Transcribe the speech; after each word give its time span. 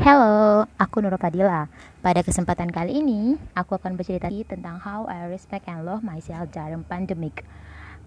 Hello, 0.00 0.64
aku 0.80 1.04
Nur 1.04 1.12
Fadila. 1.20 1.68
Pada 2.00 2.24
kesempatan 2.24 2.72
kali 2.72 3.04
ini, 3.04 3.36
aku 3.52 3.76
akan 3.76 4.00
bercerita 4.00 4.32
tentang 4.48 4.80
how 4.80 5.04
I 5.04 5.28
respect 5.28 5.68
and 5.68 5.84
love 5.84 6.00
myself 6.00 6.48
during 6.56 6.88
pandemic. 6.88 7.44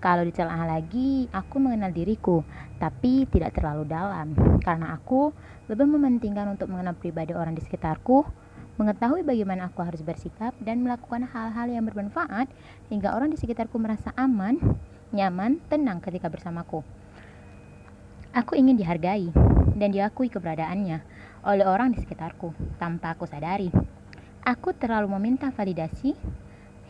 Kalau 0.01 0.25
ditelah 0.25 0.65
lagi, 0.65 1.29
aku 1.29 1.61
mengenal 1.61 1.93
diriku, 1.93 2.41
tapi 2.81 3.29
tidak 3.29 3.53
terlalu 3.53 3.85
dalam, 3.85 4.33
karena 4.65 4.97
aku 4.97 5.37
lebih 5.69 5.85
mementingkan 5.85 6.57
untuk 6.57 6.73
mengenal 6.73 6.97
pribadi 6.97 7.37
orang 7.37 7.53
di 7.53 7.61
sekitarku, 7.61 8.25
mengetahui 8.81 9.21
bagaimana 9.21 9.69
aku 9.69 9.85
harus 9.85 10.01
bersikap, 10.01 10.57
dan 10.65 10.81
melakukan 10.81 11.29
hal-hal 11.29 11.69
yang 11.69 11.85
bermanfaat 11.85 12.49
hingga 12.89 13.13
orang 13.13 13.29
di 13.29 13.37
sekitarku 13.37 13.77
merasa 13.77 14.09
aman, 14.17 14.57
nyaman, 15.13 15.61
tenang 15.69 16.01
ketika 16.01 16.25
bersamaku. 16.25 16.81
Aku 18.33 18.57
ingin 18.57 18.81
dihargai 18.81 19.29
dan 19.77 19.93
diakui 19.93 20.33
keberadaannya 20.33 21.21
oleh 21.43 21.67
orang 21.67 21.91
di 21.91 21.99
sekitarku 21.99 22.79
tanpa 22.79 23.15
aku 23.15 23.27
sadari. 23.27 23.67
Aku 24.43 24.75
terlalu 24.75 25.11
meminta 25.19 25.51
validasi 25.51 26.15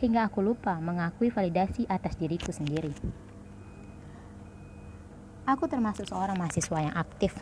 hingga 0.02 0.26
aku 0.30 0.42
lupa 0.42 0.78
mengakui 0.78 1.30
validasi 1.34 1.86
atas 1.90 2.18
diriku 2.18 2.50
sendiri. 2.50 2.94
Aku 5.44 5.68
termasuk 5.68 6.08
seorang 6.08 6.40
mahasiswa 6.40 6.80
yang 6.80 6.96
aktif 6.96 7.36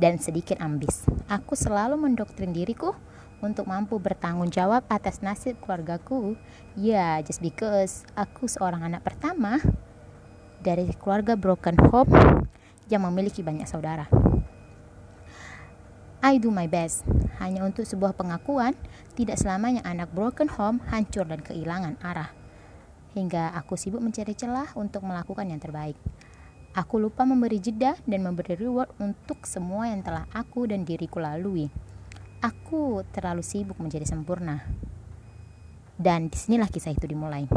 dan 0.00 0.16
sedikit 0.16 0.56
ambis. 0.58 1.04
Aku 1.28 1.52
selalu 1.52 2.00
mendoktrin 2.00 2.56
diriku 2.56 2.96
untuk 3.44 3.68
mampu 3.68 4.00
bertanggung 4.00 4.48
jawab 4.48 4.88
atas 4.88 5.20
nasib 5.20 5.60
keluargaku. 5.60 6.36
Ya, 6.76 7.20
just 7.20 7.44
because 7.44 8.08
aku 8.16 8.48
seorang 8.48 8.84
anak 8.84 9.04
pertama 9.04 9.60
dari 10.60 10.88
keluarga 10.96 11.36
broken 11.36 11.76
home 11.88 12.12
yang 12.88 13.04
memiliki 13.04 13.40
banyak 13.44 13.68
saudara. 13.68 14.19
I 16.20 16.36
do 16.36 16.52
my 16.52 16.68
best 16.68 17.08
hanya 17.40 17.64
untuk 17.64 17.88
sebuah 17.88 18.12
pengakuan 18.12 18.76
tidak 19.16 19.40
selamanya 19.40 19.80
anak 19.88 20.12
broken 20.12 20.52
home 20.52 20.84
hancur 20.92 21.24
dan 21.24 21.40
kehilangan 21.40 21.96
arah. 22.04 22.28
Hingga 23.16 23.56
aku 23.56 23.80
sibuk 23.80 24.04
mencari 24.04 24.36
celah 24.36 24.68
untuk 24.76 25.02
melakukan 25.08 25.48
yang 25.48 25.56
terbaik. 25.56 25.96
Aku 26.76 27.00
lupa 27.00 27.24
memberi 27.24 27.58
jeda 27.58 27.96
dan 28.04 28.20
memberi 28.22 28.54
reward 28.54 28.92
untuk 29.00 29.48
semua 29.48 29.88
yang 29.88 30.04
telah 30.04 30.28
aku 30.30 30.68
dan 30.68 30.84
diriku 30.84 31.18
lalui. 31.18 31.72
Aku 32.44 33.02
terlalu 33.10 33.40
sibuk 33.40 33.80
menjadi 33.80 34.04
sempurna. 34.04 34.62
Dan 35.96 36.28
di 36.28 36.36
sinilah 36.36 36.68
kisah 36.68 36.94
itu 36.94 37.08
dimulai. 37.08 37.48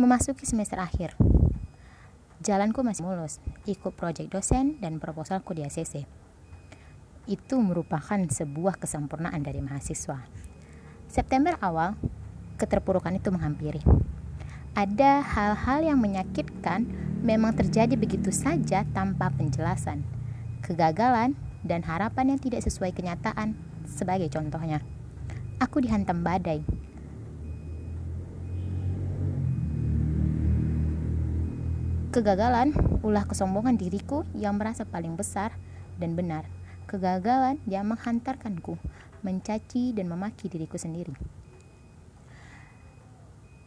Memasuki 0.00 0.48
semester 0.48 0.80
akhir, 0.80 1.18
Jalanku 2.40 2.80
masih 2.80 3.04
mulus, 3.04 3.36
ikut 3.68 3.92
proyek 3.92 4.32
dosen 4.32 4.80
dan 4.80 4.96
proposalku 4.96 5.52
di 5.52 5.60
ACC. 5.60 6.08
Itu 7.30 7.62
merupakan 7.62 8.18
sebuah 8.18 8.82
kesempurnaan 8.82 9.38
dari 9.46 9.62
mahasiswa. 9.62 10.26
September 11.06 11.54
awal, 11.62 11.94
keterpurukan 12.58 13.14
itu 13.14 13.30
menghampiri. 13.30 13.78
Ada 14.74 15.22
hal-hal 15.22 15.86
yang 15.86 16.02
menyakitkan 16.02 16.90
memang 17.22 17.54
terjadi 17.54 17.94
begitu 17.94 18.34
saja 18.34 18.82
tanpa 18.90 19.30
penjelasan. 19.30 20.02
Kegagalan 20.58 21.38
dan 21.62 21.86
harapan 21.86 22.34
yang 22.34 22.40
tidak 22.42 22.66
sesuai 22.66 22.90
kenyataan 22.90 23.54
sebagai 23.86 24.26
contohnya. 24.26 24.82
Aku 25.62 25.78
dihantam 25.78 26.26
badai, 26.26 26.66
Kegagalan 32.10 32.74
ulah 33.06 33.22
kesombongan 33.22 33.78
diriku 33.78 34.26
yang 34.34 34.58
merasa 34.58 34.82
paling 34.82 35.14
besar 35.14 35.54
dan 35.94 36.18
benar. 36.18 36.42
Kegagalan 36.90 37.62
yang 37.70 37.86
menghantarkanku 37.86 38.74
mencaci 39.22 39.94
dan 39.94 40.10
memaki 40.10 40.50
diriku 40.50 40.74
sendiri. 40.74 41.14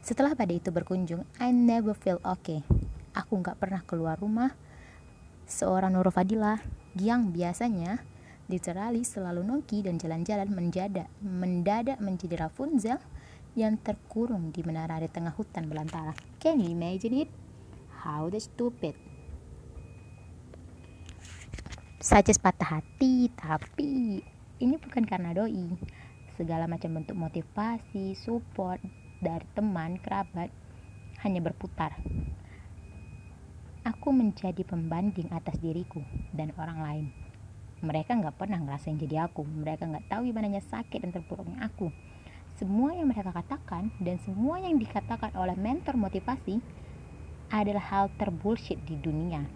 Setelah 0.04 0.36
pada 0.36 0.52
itu 0.52 0.68
berkunjung, 0.76 1.24
I 1.40 1.56
never 1.56 1.96
feel 1.96 2.20
okay. 2.28 2.68
Aku 3.16 3.40
nggak 3.40 3.64
pernah 3.64 3.80
keluar 3.88 4.20
rumah. 4.20 4.52
Seorang 5.48 5.96
Nur 5.96 6.12
Fadila 6.12 6.60
yang 7.00 7.32
biasanya 7.32 8.04
literally 8.52 9.08
selalu 9.08 9.48
nongki 9.48 9.88
dan 9.88 9.96
jalan-jalan 9.96 10.52
mendadak 10.52 11.08
mendadak 11.24 12.04
menjadi 12.04 12.44
Rapunzel 12.44 13.00
yang 13.56 13.80
terkurung 13.80 14.52
di 14.52 14.68
menara 14.68 15.00
di 15.00 15.08
tengah 15.08 15.32
hutan 15.32 15.72
belantara. 15.72 16.12
Can 16.44 16.60
you 16.60 16.76
imagine 16.76 17.24
it? 17.24 17.30
How 18.04 18.28
the 18.28 18.44
stupid. 18.44 19.03
Saja 22.04 22.36
patah 22.36 22.84
hati, 22.84 23.32
tapi 23.32 24.20
ini 24.60 24.76
bukan 24.76 25.08
karena 25.08 25.32
doi. 25.32 25.72
Segala 26.36 26.68
macam 26.68 27.00
bentuk 27.00 27.16
motivasi, 27.16 28.20
support 28.20 28.84
dari 29.24 29.48
teman, 29.56 29.96
kerabat 30.04 30.52
hanya 31.24 31.40
berputar. 31.40 31.96
Aku 33.88 34.12
menjadi 34.12 34.68
pembanding 34.68 35.32
atas 35.32 35.56
diriku 35.64 36.04
dan 36.36 36.52
orang 36.60 36.80
lain. 36.84 37.06
Mereka 37.80 38.20
nggak 38.20 38.36
pernah 38.36 38.60
ngerasain 38.60 39.00
jadi 39.00 39.24
aku. 39.24 39.48
Mereka 39.48 39.88
nggak 39.88 40.12
tahu 40.12 40.28
gimana 40.28 40.60
sakit 40.60 41.08
dan 41.08 41.16
terpuruknya 41.16 41.64
aku. 41.64 41.88
Semua 42.60 43.00
yang 43.00 43.08
mereka 43.08 43.32
katakan 43.32 43.96
dan 44.04 44.20
semua 44.28 44.60
yang 44.60 44.76
dikatakan 44.76 45.32
oleh 45.40 45.56
mentor 45.56 45.96
motivasi 45.96 46.60
adalah 47.48 47.88
hal 47.96 48.06
terbullshit 48.20 48.84
di 48.84 49.00
dunia. 49.00 49.48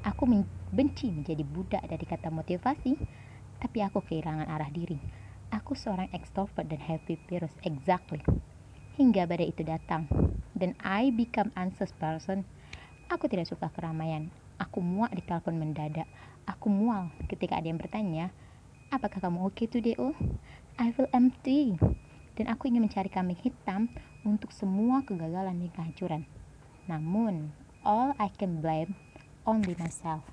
Aku 0.00 0.24
benci 0.72 1.12
menjadi 1.12 1.44
budak 1.44 1.84
dari 1.84 2.08
kata 2.08 2.32
motivasi, 2.32 2.96
tapi 3.60 3.84
aku 3.84 4.00
kehilangan 4.00 4.48
arah 4.48 4.72
diri. 4.72 4.96
Aku 5.52 5.76
seorang 5.76 6.08
extrovert 6.16 6.64
dan 6.64 6.80
happy 6.80 7.20
virus 7.28 7.52
exactly. 7.68 8.24
Hingga 8.96 9.28
badai 9.28 9.52
itu 9.52 9.60
datang, 9.60 10.08
dan 10.56 10.72
I 10.80 11.12
become 11.12 11.52
anxious 11.52 11.92
person. 11.92 12.48
Aku 13.12 13.28
tidak 13.28 13.52
suka 13.52 13.68
keramaian. 13.76 14.32
Aku 14.56 14.80
muak 14.80 15.12
di 15.12 15.20
telepon 15.20 15.60
mendadak. 15.60 16.08
Aku 16.48 16.72
mual 16.72 17.12
ketika 17.28 17.60
ada 17.60 17.68
yang 17.68 17.76
bertanya, 17.76 18.32
apakah 18.88 19.20
kamu 19.20 19.52
oke 19.52 19.52
okay 19.52 19.68
today, 19.68 20.00
oh? 20.00 20.16
I 20.80 20.96
feel 20.96 21.12
empty. 21.12 21.76
Dan 22.40 22.48
aku 22.48 22.72
ingin 22.72 22.88
mencari 22.88 23.12
kambing 23.12 23.36
hitam 23.36 23.92
untuk 24.24 24.48
semua 24.48 25.04
kegagalan 25.04 25.60
dan 25.60 25.70
kehancuran. 25.76 26.22
Namun, 26.88 27.52
all 27.84 28.16
I 28.16 28.32
can 28.32 28.64
blame 28.64 28.96
only 29.46 29.76
myself. 29.78 30.24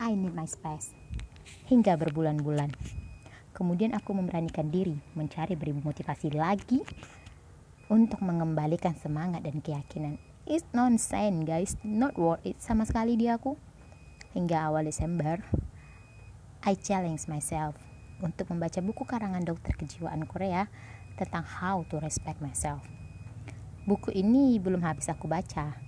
I 0.00 0.16
need 0.16 0.34
my 0.34 0.48
space. 0.48 0.92
Hingga 1.68 1.96
berbulan-bulan. 2.00 2.74
Kemudian 3.54 3.94
aku 3.94 4.10
memberanikan 4.16 4.68
diri 4.68 4.98
mencari 5.14 5.54
beribu 5.54 5.80
motivasi 5.86 6.34
lagi 6.34 6.82
untuk 7.86 8.18
mengembalikan 8.24 8.98
semangat 8.98 9.46
dan 9.46 9.62
keyakinan. 9.62 10.18
It's 10.44 10.66
nonsense 10.74 11.46
guys, 11.46 11.72
not 11.80 12.18
worth 12.18 12.42
it 12.44 12.58
sama 12.60 12.84
sekali 12.84 13.16
di 13.16 13.30
aku. 13.30 13.56
Hingga 14.34 14.68
awal 14.68 14.90
Desember, 14.90 15.40
I 16.66 16.74
challenge 16.74 17.30
myself 17.30 17.78
untuk 18.18 18.50
membaca 18.50 18.82
buku 18.82 19.06
karangan 19.06 19.46
dokter 19.46 19.78
kejiwaan 19.78 20.26
Korea 20.26 20.66
tentang 21.14 21.46
how 21.46 21.86
to 21.88 22.02
respect 22.02 22.42
myself. 22.42 22.82
Buku 23.86 24.10
ini 24.10 24.58
belum 24.58 24.82
habis 24.82 25.06
aku 25.06 25.30
baca 25.30 25.83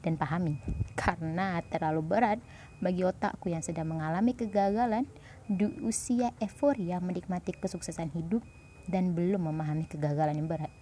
dan 0.00 0.16
pahami 0.16 0.60
karena 0.96 1.60
terlalu 1.68 2.00
berat 2.04 2.38
bagi 2.80 3.04
otakku 3.04 3.52
yang 3.52 3.60
sedang 3.60 3.92
mengalami 3.92 4.32
kegagalan 4.32 5.04
di 5.46 5.68
usia 5.84 6.32
euforia 6.40 7.02
menikmati 7.02 7.52
kesuksesan 7.56 8.12
hidup 8.16 8.40
dan 8.88 9.12
belum 9.12 9.50
memahami 9.52 9.84
kegagalan 9.86 10.40
yang 10.40 10.48
berat. 10.48 10.72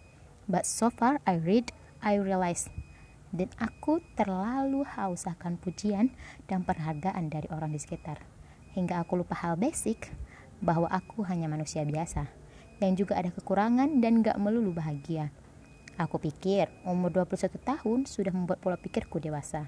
But 0.49 0.65
so 0.65 0.89
far 0.89 1.21
I 1.29 1.37
read, 1.37 1.75
I 2.01 2.17
realize 2.17 2.71
dan 3.29 3.53
aku 3.61 4.01
terlalu 4.17 4.89
haus 4.89 5.29
akan 5.29 5.61
pujian 5.61 6.17
dan 6.49 6.65
penghargaan 6.65 7.29
dari 7.29 7.49
orang 7.53 7.77
di 7.77 7.81
sekitar. 7.81 8.25
Hingga 8.73 9.05
aku 9.05 9.21
lupa 9.21 9.37
hal 9.37 9.61
basic 9.61 10.09
bahwa 10.65 10.89
aku 10.89 11.27
hanya 11.29 11.47
manusia 11.51 11.85
biasa 11.85 12.29
yang 12.79 12.95
juga 12.95 13.19
ada 13.19 13.29
kekurangan 13.35 13.99
dan 13.99 14.23
gak 14.23 14.39
melulu 14.39 14.71
bahagia. 14.71 15.35
Aku 15.99 16.23
pikir 16.23 16.71
umur 16.87 17.11
21 17.11 17.59
tahun 17.59 18.07
sudah 18.07 18.31
membuat 18.31 18.63
pola 18.63 18.79
pikirku 18.79 19.19
dewasa. 19.19 19.67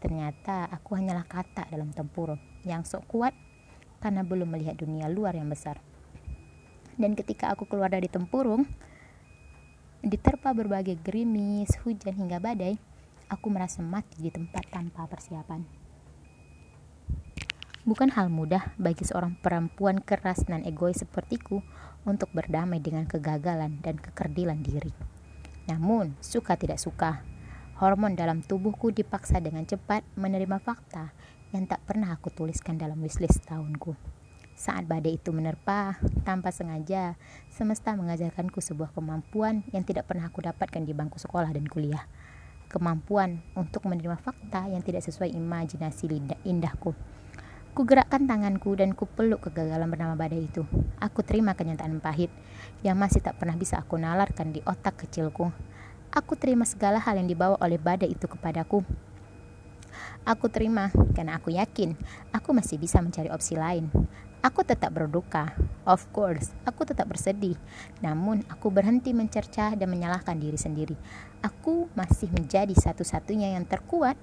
Ternyata 0.00 0.64
aku 0.72 0.96
hanyalah 0.96 1.28
kata 1.28 1.68
dalam 1.68 1.92
tempurung 1.92 2.40
yang 2.64 2.80
sok 2.88 3.04
kuat 3.04 3.36
karena 4.00 4.24
belum 4.24 4.48
melihat 4.48 4.80
dunia 4.80 5.12
luar 5.12 5.36
yang 5.36 5.52
besar. 5.52 5.76
Dan 6.96 7.12
ketika 7.12 7.52
aku 7.52 7.68
keluar 7.68 7.92
dari 7.92 8.08
tempurung, 8.08 8.64
diterpa 10.00 10.56
berbagai 10.56 10.96
gerimis, 11.04 11.76
hujan 11.84 12.16
hingga 12.16 12.40
badai, 12.40 12.80
aku 13.28 13.52
merasa 13.52 13.84
mati 13.84 14.16
di 14.16 14.32
tempat 14.32 14.64
tanpa 14.72 15.04
persiapan. 15.04 15.60
Bukan 17.84 18.16
hal 18.16 18.32
mudah 18.32 18.72
bagi 18.80 19.04
seorang 19.04 19.36
perempuan 19.36 20.00
keras 20.00 20.40
dan 20.48 20.64
egois 20.64 21.04
sepertiku 21.04 21.60
untuk 22.08 22.32
berdamai 22.32 22.80
dengan 22.80 23.04
kegagalan 23.04 23.76
dan 23.84 24.00
kekerdilan 24.00 24.64
diri. 24.64 25.09
Namun, 25.70 26.18
suka 26.18 26.58
tidak 26.58 26.82
suka, 26.82 27.22
hormon 27.78 28.18
dalam 28.18 28.42
tubuhku 28.42 28.90
dipaksa 28.90 29.38
dengan 29.38 29.62
cepat 29.62 30.02
menerima 30.18 30.58
fakta 30.58 31.14
yang 31.54 31.70
tak 31.70 31.86
pernah 31.86 32.10
aku 32.10 32.26
tuliskan 32.34 32.74
dalam 32.74 32.98
wishlist 32.98 33.46
tahunku. 33.46 33.94
Saat 34.58 34.90
badai 34.90 35.14
itu 35.16 35.30
menerpa, 35.30 35.94
tanpa 36.26 36.50
sengaja, 36.50 37.14
semesta 37.46 37.94
mengajarkanku 37.94 38.58
sebuah 38.58 38.90
kemampuan 38.90 39.62
yang 39.70 39.86
tidak 39.86 40.10
pernah 40.10 40.26
aku 40.26 40.42
dapatkan 40.42 40.82
di 40.82 40.90
bangku 40.90 41.22
sekolah 41.22 41.54
dan 41.54 41.70
kuliah. 41.70 42.02
Kemampuan 42.66 43.38
untuk 43.54 43.86
menerima 43.86 44.18
fakta 44.18 44.66
yang 44.66 44.82
tidak 44.82 45.06
sesuai 45.06 45.30
imajinasi 45.30 46.10
indahku. 46.50 46.98
Ku 47.70 47.86
gerakkan 47.86 48.26
tanganku 48.26 48.74
dan 48.74 48.98
ku 48.98 49.06
peluk 49.06 49.46
kegagalan 49.46 49.86
bernama 49.86 50.18
badai 50.18 50.50
itu. 50.50 50.66
Aku 50.98 51.22
terima 51.22 51.54
kenyataan 51.54 52.02
pahit 52.02 52.34
yang 52.82 52.98
masih 52.98 53.22
tak 53.22 53.38
pernah 53.38 53.54
bisa 53.54 53.78
aku 53.78 53.94
nalarkan 53.94 54.50
di 54.50 54.58
otak 54.66 55.06
kecilku. 55.06 55.54
Aku 56.10 56.34
terima 56.34 56.66
segala 56.66 56.98
hal 56.98 57.22
yang 57.22 57.30
dibawa 57.30 57.54
oleh 57.62 57.78
badai 57.78 58.10
itu 58.10 58.26
kepadaku. 58.26 58.82
Aku 60.26 60.50
terima 60.50 60.90
karena 61.14 61.38
aku 61.38 61.54
yakin 61.54 61.94
aku 62.34 62.50
masih 62.50 62.74
bisa 62.74 62.98
mencari 62.98 63.30
opsi 63.30 63.54
lain. 63.54 63.86
Aku 64.40 64.64
tetap 64.64 64.96
berduka, 64.96 65.52
of 65.84 66.00
course, 66.16 66.56
aku 66.64 66.88
tetap 66.88 67.12
bersedih. 67.12 67.60
Namun, 68.00 68.40
aku 68.48 68.72
berhenti 68.72 69.12
mencerca 69.12 69.76
dan 69.76 69.92
menyalahkan 69.92 70.32
diri 70.40 70.56
sendiri. 70.56 70.96
Aku 71.44 71.92
masih 71.92 72.32
menjadi 72.32 72.72
satu-satunya 72.72 73.52
yang 73.52 73.68
terkuat 73.68 74.16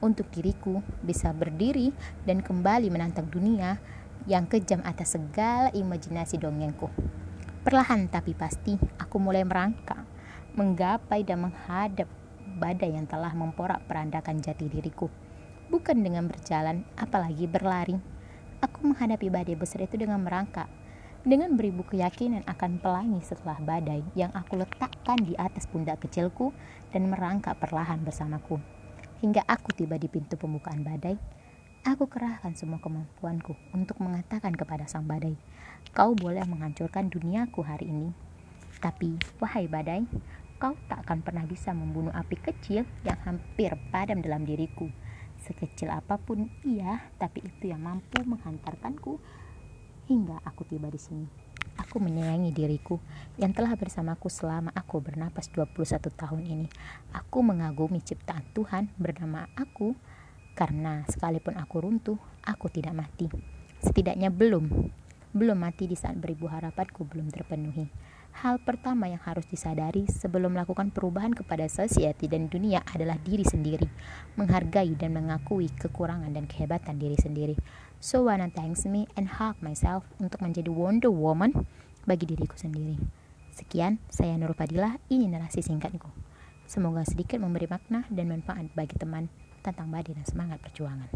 untuk 0.00 0.30
diriku 0.32 0.82
bisa 1.02 1.30
berdiri 1.30 1.94
dan 2.24 2.40
kembali 2.40 2.90
menantang 2.90 3.30
dunia 3.30 3.78
yang 4.24 4.48
kejam 4.48 4.80
atas 4.82 5.14
segala 5.14 5.68
imajinasi 5.70 6.40
dongengku. 6.40 6.88
Perlahan 7.62 8.08
tapi 8.08 8.32
pasti, 8.32 8.76
aku 8.96 9.20
mulai 9.20 9.44
merangkak, 9.44 10.02
menggapai 10.56 11.22
dan 11.22 11.48
menghadap 11.48 12.08
badai 12.58 12.94
yang 12.96 13.04
telah 13.04 13.32
memporak-perandakan 13.32 14.40
jati 14.40 14.68
diriku. 14.68 15.08
Bukan 15.68 16.04
dengan 16.04 16.28
berjalan, 16.28 16.84
apalagi 16.94 17.48
berlari 17.48 18.14
Aku 18.64 18.80
menghadapi 18.80 19.28
badai 19.28 19.60
besar 19.60 19.84
itu 19.84 20.00
dengan 20.00 20.24
merangkak, 20.24 20.72
dengan 21.20 21.52
beribu 21.52 21.84
keyakinan 21.84 22.48
akan 22.48 22.80
pelangi 22.80 23.20
setelah 23.20 23.60
badai 23.60 24.00
yang 24.16 24.32
aku 24.32 24.56
letakkan 24.56 25.20
di 25.20 25.36
atas 25.36 25.68
pundak 25.68 26.00
kecilku 26.00 26.48
dan 26.88 27.12
merangkak 27.12 27.60
perlahan 27.60 28.00
bersamaku. 28.00 28.56
Hingga 29.24 29.40
aku 29.48 29.72
tiba 29.72 29.96
di 29.96 30.04
pintu 30.04 30.36
pembukaan 30.36 30.84
badai, 30.84 31.16
aku 31.80 32.04
kerahkan 32.12 32.52
semua 32.52 32.76
kemampuanku 32.76 33.56
untuk 33.72 33.96
mengatakan 34.04 34.52
kepada 34.52 34.84
sang 34.84 35.08
badai, 35.08 35.32
kau 35.96 36.12
boleh 36.12 36.44
menghancurkan 36.44 37.08
duniaku 37.08 37.64
hari 37.64 37.88
ini. 37.88 38.12
Tapi, 38.84 39.16
wahai 39.40 39.64
badai, 39.64 40.04
kau 40.60 40.76
tak 40.92 41.08
akan 41.08 41.24
pernah 41.24 41.48
bisa 41.48 41.72
membunuh 41.72 42.12
api 42.12 42.36
kecil 42.36 42.84
yang 43.00 43.16
hampir 43.24 43.72
padam 43.88 44.20
dalam 44.20 44.44
diriku 44.44 44.92
Sekecil 45.40 45.88
apa 45.88 46.20
pun 46.20 46.52
ia, 46.64 47.04
tapi 47.20 47.44
itu 47.44 47.72
yang 47.72 47.80
mampu 47.80 48.20
menghantarkanku 48.24 49.20
hingga 50.08 50.40
aku 50.44 50.68
tiba 50.68 50.88
di 50.88 51.00
sini. 51.00 51.28
Aku 51.78 51.98
menyayangi 51.98 52.54
diriku 52.54 53.02
yang 53.34 53.50
telah 53.50 53.74
bersamaku 53.74 54.30
selama 54.30 54.70
aku 54.74 55.02
bernapas 55.02 55.50
21 55.50 56.10
tahun 56.14 56.42
ini. 56.46 56.66
Aku 57.10 57.42
mengagumi 57.42 57.98
ciptaan 57.98 58.46
Tuhan 58.54 58.90
bernama 58.94 59.50
aku 59.58 59.94
karena 60.54 61.02
sekalipun 61.10 61.58
aku 61.58 61.82
runtuh, 61.82 62.18
aku 62.46 62.70
tidak 62.70 62.94
mati. 62.94 63.26
Setidaknya 63.82 64.30
belum. 64.30 64.70
Belum 65.34 65.58
mati 65.58 65.90
di 65.90 65.98
saat 65.98 66.14
beribu 66.14 66.46
harapanku 66.46 67.02
belum 67.02 67.26
terpenuhi. 67.34 67.90
Hal 68.34 68.58
pertama 68.58 69.06
yang 69.06 69.22
harus 69.22 69.46
disadari 69.46 70.10
sebelum 70.10 70.58
melakukan 70.58 70.90
perubahan 70.90 71.30
kepada 71.30 71.70
society 71.70 72.26
dan 72.26 72.50
dunia 72.50 72.82
adalah 72.90 73.14
diri 73.22 73.46
sendiri, 73.46 73.86
menghargai 74.34 74.90
dan 74.98 75.14
mengakui 75.14 75.70
kekurangan 75.70 76.34
dan 76.34 76.50
kehebatan 76.50 76.98
diri 76.98 77.14
sendiri. 77.14 77.54
So 78.04 78.20
wanna 78.20 78.52
thanks 78.52 78.84
me 78.84 79.08
and 79.16 79.40
hug 79.40 79.56
myself 79.64 80.04
untuk 80.20 80.44
menjadi 80.44 80.68
Wonder 80.68 81.08
Woman 81.08 81.64
bagi 82.04 82.28
diriku 82.28 82.52
sendiri. 82.52 83.00
Sekian, 83.48 83.96
saya 84.12 84.36
Nur 84.36 84.52
Fadilah, 84.52 85.00
ini 85.08 85.24
narasi 85.24 85.64
singkatku. 85.64 86.12
Semoga 86.68 87.00
sedikit 87.08 87.40
memberi 87.40 87.64
makna 87.64 88.04
dan 88.12 88.28
manfaat 88.28 88.68
bagi 88.76 89.00
teman 89.00 89.32
tentang 89.64 89.88
badai 89.88 90.20
dan 90.20 90.28
semangat 90.28 90.60
perjuangan. 90.60 91.08